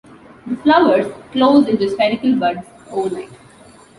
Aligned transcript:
The 0.47 0.55
flowers 0.63 1.13
close 1.31 1.67
into 1.67 1.87
spherical 1.87 2.35
buds 2.37 2.65
overnight. 2.89 3.29